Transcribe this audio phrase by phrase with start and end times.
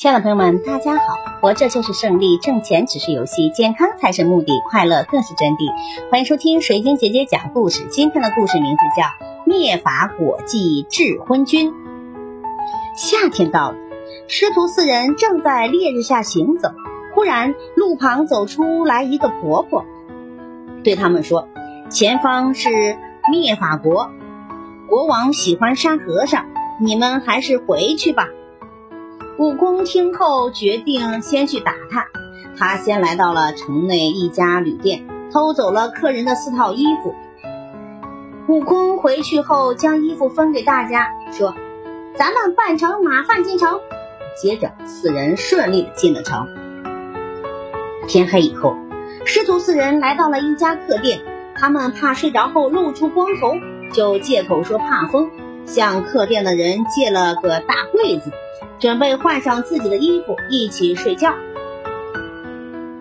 [0.00, 1.16] 亲爱的朋友们，大家好！
[1.40, 5.72] 活着就是胜利，挣钱只是游戏，健康才是目的，快乐更是真谛。
[6.08, 7.84] 欢迎收听水晶姐姐讲故事。
[7.90, 9.02] 今天的故事名字叫
[9.44, 11.72] 《灭法果记智昏君》。
[12.94, 13.76] 夏天到了，
[14.28, 16.70] 师徒四人正在烈日下行走，
[17.16, 19.84] 忽然路旁走出来一个婆婆，
[20.84, 21.48] 对他们说
[21.90, 22.70] ：“前方是
[23.32, 24.12] 灭法国，
[24.88, 26.46] 国王喜欢沙和尚，
[26.80, 28.28] 你们还是回去吧。”
[29.38, 32.06] 悟空听后决定先去打探。
[32.56, 37.14] 他先来到了城内一家旅店，偷走了客人的四套衣服。
[38.48, 41.54] 悟空回去后将衣服分给大家，说
[42.18, 43.78] ：“咱们扮成马贩进城。”
[44.42, 46.48] 接着四人顺利的进了城。
[48.08, 48.76] 天黑以后，
[49.24, 51.20] 师徒四人来到了一家客店，
[51.54, 53.54] 他们怕睡着后露出光头，
[53.92, 55.30] 就借口说怕风，
[55.64, 58.32] 向客店的人借了个大柜子。
[58.78, 61.34] 准备换上自己的衣服，一起睡觉。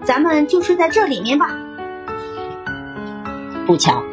[0.04, 1.58] 咱们就睡在这里面吧。
[3.66, 4.04] 不巧，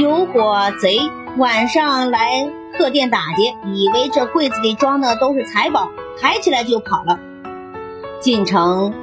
[0.00, 0.98] 有伙贼
[1.36, 5.90] 晚上来客店打劫，以为这柜子里装的都是财宝，
[6.20, 7.20] 抬起来就跑了。
[8.20, 8.94] 进城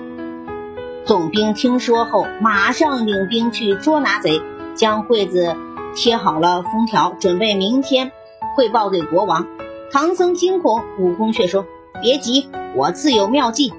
[1.06, 4.42] 总兵听说后，马上领兵去捉拿贼，
[4.74, 5.56] 将柜子
[5.96, 8.12] 贴好了封条，准备明天
[8.56, 9.48] 汇报给国王。
[9.92, 11.66] 唐僧惊恐，悟空却说。
[12.02, 13.74] 别急，我自有妙计。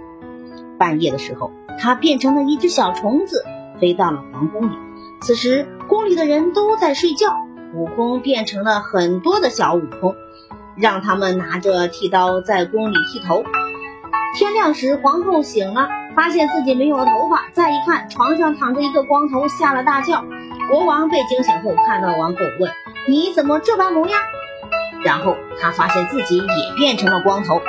[0.79, 3.45] 半夜的时候，他变成了一只小虫子，
[3.81, 4.75] 飞到了皇宫里。
[5.21, 7.29] 此时，宫里的人都在睡觉，
[7.75, 10.15] 悟空变成了很多的小悟空，
[10.77, 13.45] 让他们拿着剃刀在宫里剃头。
[14.35, 20.25] 天亮时，皇后醒了，发现自己没有了头发，再一看，床上躺着一个光头，吓了大叫。
[20.71, 22.71] 国王被惊醒后，看到王后，问
[23.07, 24.19] ：“你怎么这般模样？”
[25.05, 27.61] 然后他发现自己也变成了光头。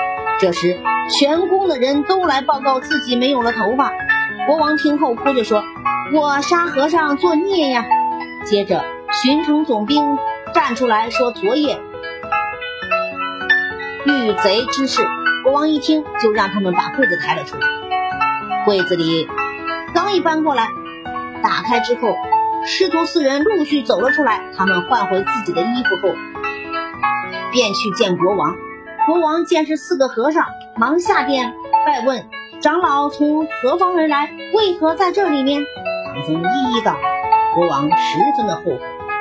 [0.43, 0.77] 这时，
[1.17, 3.93] 全宫的人都来报告自己没有了头发。
[4.45, 5.63] 国王听后哭着说
[6.13, 7.85] ：“我沙和尚作孽呀！”
[8.43, 8.83] 接着，
[9.13, 10.17] 巡城总兵
[10.53, 11.79] 站出来说：“昨夜
[14.05, 15.01] 遇贼之事。”
[15.45, 17.65] 国王一听，就让他们把柜子抬了出来。
[18.65, 19.29] 柜子里
[19.95, 20.67] 刚一搬过来，
[21.41, 22.17] 打开之后，
[22.65, 24.41] 师徒四人陆续走了出来。
[24.57, 26.13] 他们换回自己的衣服后，
[27.53, 28.57] 便去见国王。
[29.05, 30.45] 国王见是四个和尚，
[30.77, 31.53] 忙下殿
[31.85, 32.25] 拜问
[32.61, 34.31] ：“长老从何方而来？
[34.53, 35.65] 为何在这里面？”
[36.07, 36.95] 唐僧一一道
[37.53, 38.79] ：“国王十分的后悔，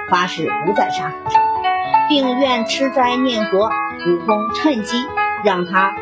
[0.09, 1.43] 发誓不再杀和尚，
[2.09, 3.71] 并愿吃斋念佛。”
[4.05, 4.97] 悟空趁机
[5.45, 5.95] 让他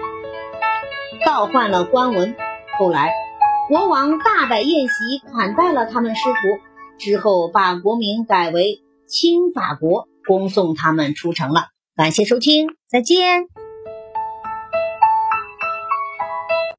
[1.26, 2.34] 倒换了官文。
[2.78, 3.12] 后来，
[3.68, 6.38] 国王大摆宴席款待了他们师徒，
[6.98, 11.68] 之后把国名改为清法国，恭送他们出城了。
[11.94, 13.48] 感谢收听，再见。